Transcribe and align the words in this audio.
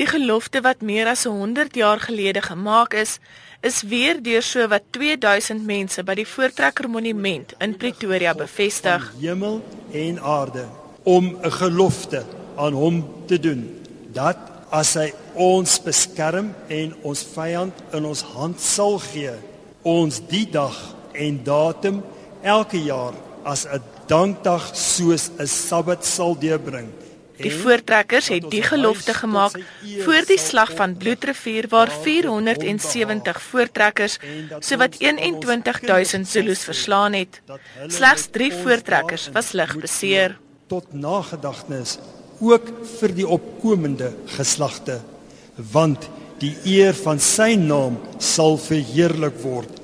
Die 0.00 0.06
gelofte 0.08 0.62
wat 0.64 0.80
meer 0.80 1.10
as 1.10 1.26
100 1.28 1.74
jaar 1.76 2.00
gelede 2.00 2.40
gemaak 2.40 2.94
is, 2.96 3.18
is 3.60 3.82
weer 3.84 4.22
deur 4.24 4.42
so 4.42 4.64
wat 4.72 4.86
2000 4.96 5.66
mense 5.68 6.00
by 6.00 6.14
die 6.16 6.24
Voortrekker 6.24 6.88
Monument 6.88 7.52
in 7.60 7.74
Pretoria 7.76 8.32
bevestig. 8.32 9.10
Hemel 9.20 9.60
en 9.92 10.16
aarde 10.20 10.64
om 11.02 11.36
'n 11.36 11.50
gelofte 11.50 12.24
aan 12.56 12.72
hom 12.72 13.04
te 13.26 13.40
doen 13.40 13.68
dat 14.12 14.38
as 14.70 14.94
hy 14.94 15.12
ons 15.34 15.82
beskerm 15.82 16.54
en 16.68 16.94
ons 17.02 17.26
vyand 17.34 17.74
in 17.92 18.04
ons 18.04 18.22
hand 18.22 18.60
sal 18.60 18.98
gee, 18.98 19.36
ons 19.82 20.20
die 20.28 20.48
dag 20.50 20.94
en 21.12 21.44
datum 21.44 22.02
elke 22.42 22.80
jaar 22.80 23.12
as 23.44 23.66
'n 23.66 23.82
dankdag 24.06 24.72
soos 24.72 25.30
'n 25.38 25.46
Sabbat 25.46 26.04
sal 26.04 26.38
deurbring. 26.38 27.01
Die 27.42 27.52
voortrekkers 27.54 28.28
het 28.32 28.48
die 28.50 28.62
gelofte 28.62 29.14
gemaak 29.14 29.58
voor 30.04 30.26
die 30.28 30.38
slag 30.38 30.72
van 30.78 30.96
Bloedrivier 30.96 31.68
waar 31.68 31.90
470 32.02 33.42
voortrekkers 33.42 34.18
sowat 34.58 34.98
21000 34.98 36.28
Zulus 36.28 36.64
verslaan 36.64 37.12
het. 37.18 37.40
Slegs 37.86 38.28
3 38.30 38.52
voortrekkers 38.62 39.28
was 39.34 39.52
lig 39.52 39.76
beseer. 39.78 40.38
Tot 40.66 40.92
nagedagtenis 40.92 41.98
ook 42.40 42.72
vir 42.98 43.14
die 43.14 43.28
opkomende 43.28 44.12
geslagte 44.36 45.00
want 45.72 46.08
die 46.42 46.54
eer 46.66 46.96
van 46.96 47.20
sy 47.22 47.52
naam 47.60 47.98
sal 48.18 48.56
verheerlik 48.58 49.36
word 49.44 49.80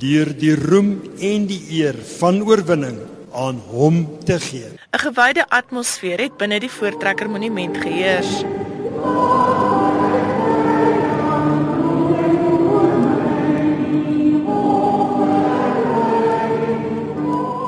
deur 0.00 0.30
die 0.40 0.54
roem 0.56 0.92
en 1.18 1.46
die 1.50 1.60
eer 1.80 1.98
van 2.18 2.40
oorwinning 2.46 3.00
aan 3.32 3.62
hom 3.70 4.18
te 4.24 4.40
gee. 4.40 4.70
'n 4.90 4.98
Gewyde 4.98 5.44
atmosfeer 5.48 6.20
het 6.20 6.36
binne 6.36 6.60
die 6.60 6.70
Voortrekker 6.70 7.30
Monument 7.30 7.76
geheers. 7.76 8.42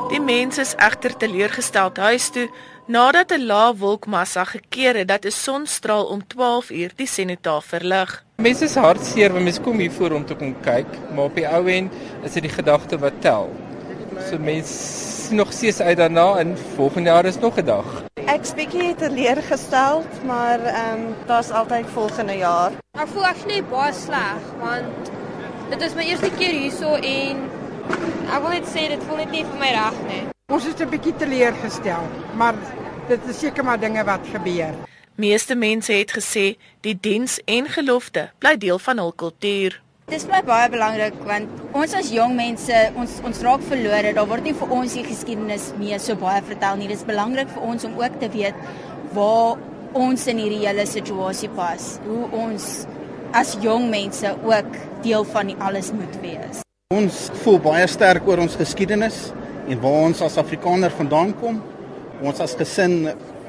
Die 0.09 0.21
mense 0.21 0.61
is 0.61 0.75
egter 0.75 1.17
teleurgestel 1.17 1.91
huis 1.93 2.29
toe 2.29 2.49
nadat 2.85 3.31
'n 3.31 3.45
lae 3.45 3.75
wolkmassa 3.77 4.43
gekeer 4.43 4.95
het 4.95 5.07
dat 5.07 5.25
'n 5.25 5.31
sonstraal 5.31 6.05
om 6.05 6.27
12 6.27 6.69
uur 6.69 6.91
die 6.95 7.07
senotaaf 7.07 7.65
verlig. 7.65 8.23
Mense 8.35 8.63
is 8.63 8.75
hartseer 8.75 9.31
want 9.31 9.43
mense 9.43 9.61
kom 9.61 9.77
hier 9.77 9.91
voor 9.91 10.11
om 10.11 10.25
te 10.25 10.35
kom 10.35 10.55
kyk, 10.61 10.87
maar 11.15 11.23
op 11.23 11.35
die 11.35 11.47
ou 11.47 11.69
end 11.69 11.93
is 12.23 12.31
dit 12.31 12.43
die 12.43 12.51
gedagte 12.51 12.97
wat 12.97 13.13
tel. 13.19 13.49
So 14.29 14.37
mense 14.37 15.20
sien 15.31 15.39
nog 15.39 15.53
steeds 15.53 15.79
uit 15.79 15.97
daarna 15.97 16.37
en 16.37 16.57
volgende 16.75 17.09
jaar 17.09 17.25
is 17.25 17.39
nog 17.39 17.55
'n 17.55 17.65
dag. 17.65 18.03
Ek 18.13 18.45
spiekie 18.45 18.95
teleurgestel, 18.95 20.03
maar 20.25 20.59
ehm 20.59 20.99
um, 20.99 21.15
daar's 21.25 21.49
altyd 21.49 21.85
volgende 21.93 22.37
jaar. 22.37 22.71
Ek 22.91 23.07
voel 23.07 23.25
ek 23.25 23.45
net 23.47 23.69
baie 23.69 23.93
sleg 23.93 24.41
want 24.59 25.11
dit 25.69 25.81
is 25.81 25.93
my 25.93 26.03
eerste 26.03 26.31
keer 26.39 26.53
hierso 26.61 26.93
en 26.93 27.37
ek 28.35 28.41
wil 28.41 28.49
net 28.49 28.67
sê 28.67 28.87
dit 28.87 29.03
voel 29.07 29.17
net 29.17 29.31
nie 29.31 29.45
vir 29.45 29.59
my 29.59 29.71
reg 29.71 29.97
nie. 30.07 30.23
Ons 30.51 30.65
is 30.65 30.79
'n 30.79 30.89
bietjie 30.89 31.15
teleurgestel, 31.15 32.03
maar 32.35 32.53
dit 33.07 33.19
is 33.29 33.39
seker 33.39 33.63
maar 33.63 33.79
dinge 33.79 34.03
wat 34.03 34.27
gebeur. 34.33 34.73
Meeste 35.15 35.55
mense 35.55 35.93
het 35.93 36.11
gesê 36.11 36.57
die 36.81 36.97
diens 37.01 37.39
en 37.45 37.65
gelofte 37.67 38.31
bly 38.39 38.57
deel 38.57 38.79
van 38.79 38.97
hul 38.97 39.13
kultuur. 39.13 39.81
Dit 40.11 40.25
is 40.25 40.27
my 40.27 40.41
baie 40.43 40.67
belangrik 40.67 41.15
want 41.23 41.59
ons 41.71 41.93
as 41.95 42.09
jong 42.11 42.33
mense, 42.35 42.79
ons 42.99 43.11
ons 43.23 43.37
raak 43.45 43.61
verlore. 43.63 44.09
Daar 44.11 44.25
word 44.27 44.43
nie 44.43 44.51
vir 44.59 44.73
ons 44.75 44.95
die 44.97 45.05
geskiedenis 45.05 45.69
meer 45.79 46.01
so 46.03 46.19
baie 46.19 46.41
vertel 46.49 46.81
nie. 46.81 46.89
Dit 46.91 46.99
is 46.99 47.05
belangrik 47.07 47.47
vir 47.53 47.63
ons 47.63 47.87
om 47.87 47.95
ook 47.95 48.17
te 48.19 48.27
weet 48.33 48.59
waar 49.15 49.55
ons 49.95 50.27
in 50.27 50.43
hierdie 50.43 50.65
hele 50.65 50.83
situasie 50.83 51.47
pas. 51.55 51.87
Hoe 52.03 52.27
ons 52.41 52.67
as 53.39 53.55
jong 53.63 53.87
mense 53.93 54.35
ook 54.51 54.75
deel 55.07 55.29
van 55.31 55.53
die 55.53 55.57
alles 55.63 55.93
moet 55.95 56.19
wees. 56.27 56.59
Ons 56.91 57.23
voel 57.45 57.63
baie 57.71 57.87
sterk 57.87 58.27
oor 58.27 58.43
ons 58.43 58.59
geskiedenis 58.59 59.29
en 59.63 59.79
waar 59.79 59.99
ons 60.11 60.27
as 60.27 60.39
Afrikaner 60.43 60.91
vandaan 60.99 61.31
kom. 61.39 61.63
Ons 62.19 62.43
as 62.43 62.59
gesin 62.59 63.05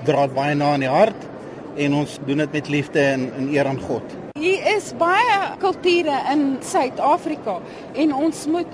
dra 0.07 0.29
dit 0.31 0.39
baie 0.39 0.55
na 0.55 0.77
in 0.79 0.87
die 0.87 0.95
hart 0.95 1.31
en 1.75 2.03
ons 2.07 2.21
doen 2.23 2.47
dit 2.47 2.61
met 2.61 2.77
liefde 2.79 3.09
en 3.17 3.33
in 3.43 3.57
eer 3.59 3.67
aan 3.67 3.83
God. 3.91 4.22
Hier 4.43 4.65
is 4.75 4.89
baie 4.99 5.35
kulture 5.63 6.17
in 6.33 6.41
Suid-Afrika 6.67 7.61
en 7.95 8.11
ons 8.11 8.41
moet 8.51 8.71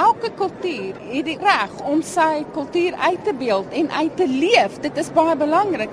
elke 0.00 0.30
kultuur 0.38 0.94
het 1.10 1.26
die 1.26 1.34
reg 1.42 1.74
om 1.84 1.98
sy 2.00 2.46
kultuur 2.54 2.94
uit 2.96 3.20
te 3.26 3.34
beeld 3.36 3.74
en 3.82 3.90
uit 3.98 4.14
te 4.16 4.24
leef. 4.24 4.78
Dit 4.80 4.96
is 5.02 5.10
baie 5.12 5.34
belangrik. 5.36 5.92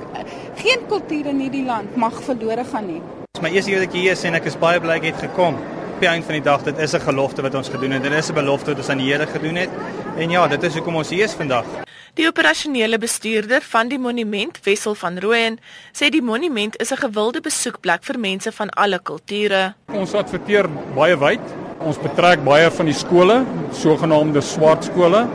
Geen 0.61 0.85
kultuur 0.87 1.27
in 1.33 1.41
hierdie 1.43 1.65
land 1.67 1.97
mag 1.99 2.15
verlore 2.23 2.63
gaan 2.69 2.87
nie. 2.87 3.01
Dit 3.01 3.41
is 3.41 3.43
my 3.43 3.51
eerste 3.51 3.73
keer 3.73 3.83
dat 3.83 3.89
ek 3.89 3.97
hier 3.99 4.15
is 4.15 4.23
en 4.31 4.39
ek 4.39 4.47
is 4.47 4.55
baie 4.61 4.79
bly 4.85 4.95
ek 5.01 5.09
het 5.09 5.19
gekom. 5.25 5.59
Op 5.97 6.05
die 6.05 6.11
einde 6.13 6.29
van 6.29 6.39
die 6.39 6.45
dag, 6.45 6.63
dit 6.63 6.79
is 6.87 6.95
'n 6.95 7.03
gelofte 7.09 7.43
wat 7.43 7.59
ons 7.59 7.73
gedoen 7.75 7.97
het. 7.97 8.03
Dit 8.07 8.13
is 8.13 8.31
'n 8.31 8.39
belofte 8.39 8.71
wat 8.71 8.79
ons 8.79 8.89
aan 8.89 9.03
die 9.03 9.11
Here 9.11 9.27
gedoen 9.27 9.55
het. 9.55 9.69
En 10.15 10.29
ja, 10.29 10.47
dit 10.47 10.63
is 10.63 10.73
hoekom 10.73 10.95
ons 10.95 11.09
hier 11.09 11.25
is 11.25 11.33
vandag. 11.33 11.86
Die 12.17 12.25
operasionele 12.25 12.97
bestuurder 12.97 13.61
van 13.61 13.91
die 13.91 13.99
monument, 14.01 14.55
Wessel 14.65 14.95
van 14.97 15.19
Rooyen, 15.21 15.59
sê 15.93 16.07
die 16.09 16.21
monument 16.25 16.73
is 16.81 16.91
'n 16.91 16.97
gewilde 16.97 17.41
besoekplek 17.41 18.01
vir 18.03 18.17
mense 18.19 18.51
van 18.51 18.69
alle 18.69 18.99
kulture. 18.99 19.75
Ons 19.93 20.13
adverteer 20.13 20.65
baie 20.95 21.15
wyd. 21.15 21.39
Ons 21.79 21.97
betrek 21.97 22.43
baie 22.43 22.71
van 22.71 22.85
die 22.85 22.93
skole, 22.93 23.45
sogenaamde 23.71 24.41
swart 24.41 24.83
skole, 24.83 25.27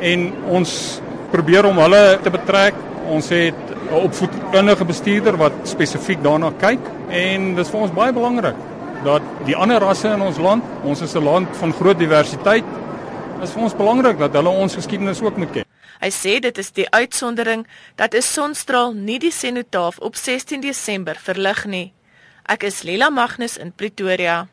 en 0.00 0.32
ons 0.48 1.00
probeer 1.32 1.66
om 1.66 1.76
hulle 1.78 2.18
te 2.22 2.30
betrek. 2.30 2.74
Ons 3.08 3.28
het 3.28 3.54
'n 3.90 3.94
opvoedkundige 3.94 4.84
bestuurder 4.84 5.36
wat 5.36 5.52
spesifiek 5.64 6.22
daarna 6.22 6.52
kyk 6.58 6.80
en 7.08 7.54
dit 7.54 7.66
is 7.66 7.70
vir 7.70 7.80
ons 7.80 7.92
baie 7.92 8.12
belangrik 8.12 8.54
dat 9.04 9.22
die 9.46 9.56
ander 9.56 9.80
rasse 9.80 10.08
in 10.08 10.20
ons 10.20 10.38
land, 10.38 10.62
ons 10.84 11.00
is 11.00 11.14
'n 11.14 11.24
land 11.24 11.48
van 11.56 11.72
groot 11.72 11.98
diversiteit, 11.98 12.64
is 13.42 13.50
vir 13.50 13.62
ons 13.62 13.74
belangrik 13.74 14.18
dat 14.18 14.32
hulle 14.32 14.48
ons 14.48 14.74
geskiedenis 14.74 15.22
ook 15.22 15.36
moet 15.36 15.52
ken. 15.52 15.69
Hy 16.00 16.10
sê 16.10 16.38
dit 16.40 16.58
is 16.58 16.72
die 16.72 16.90
uitsondering 16.90 17.66
dat 17.96 18.14
'n 18.14 18.22
sonstraal 18.22 18.92
nie 18.92 19.18
die 19.18 19.32
senotaaf 19.32 19.98
op 19.98 20.16
16 20.16 20.60
Desember 20.60 21.16
verlig 21.16 21.64
nie. 21.64 21.92
Ek 22.44 22.62
is 22.62 22.82
Lila 22.82 23.10
Magnus 23.10 23.56
in 23.56 23.72
Pretoria. 23.72 24.48